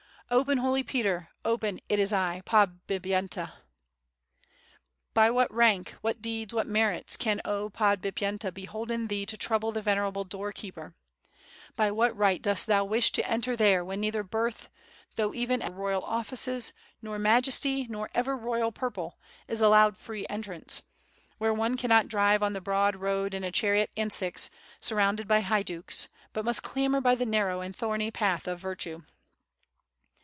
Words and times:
'Open, 0.33 0.59
Holy 0.59 0.81
Peter, 0.81 1.27
open, 1.43 1.77
it 1.89 1.99
is 1.99 2.13
I, 2.13 2.41
Podbip 2.45 3.01
yenta.''' 3.05 3.51
But 5.13 5.33
what 5.33 5.53
rank, 5.53 5.89
what 5.99 6.21
deeds, 6.21 6.53
what 6.53 6.67
merits, 6.67 7.17
can 7.17 7.41
0 7.45 7.67
Podbip 7.71 8.13
yenta 8.21 8.49
bolden 8.49 9.09
thee 9.09 9.25
to 9.25 9.35
trouble 9.35 9.73
the 9.73 9.81
venerable 9.81 10.23
door 10.23 10.53
keeper? 10.53 10.95
By 11.75 11.91
what 11.91 12.15
right 12.15 12.41
dost 12.41 12.67
thou 12.67 12.85
wish 12.85 13.11
to 13.11 13.29
enter 13.29 13.57
there 13.57 13.83
when 13.83 13.99
neither 13.99 14.23
birth, 14.23 14.69
though 15.17 15.33
even 15.33 15.61
as 15.61 15.65
high 15.65 15.73
as 15.73 15.75
thine, 15.75 15.83
nor 17.01 17.17
senatorial 17.17 17.19
dignity, 17.19 17.19
nor 17.19 17.19
royal 17.19 17.19
offices, 17.19 17.19
nor 17.19 17.19
majesty, 17.19 17.87
nor 17.89 18.09
ever 18.15 18.37
royal 18.37 18.71
purple, 18.71 19.19
is 19.49 19.59
allowed 19.59 19.97
free 19.97 20.25
entrance; 20.29 20.83
where 21.39 21.53
one 21.53 21.75
cannot 21.75 22.07
drive 22.07 22.41
on 22.41 22.53
the 22.53 22.61
broad 22.61 22.95
road 22.95 23.33
in 23.33 23.43
a 23.43 23.51
chariot 23.51 23.91
and 23.97 24.13
six, 24.13 24.49
surrounded 24.79 25.27
by 25.27 25.41
haiduks, 25.41 26.07
but 26.31 26.45
must 26.45 26.63
clamber 26.63 27.01
by 27.01 27.15
the 27.15 27.25
narrow 27.25 27.59
and 27.59 27.75
thorny 27.75 28.09
path 28.11 28.47
of 28.47 28.59
virtue?" 28.61 29.01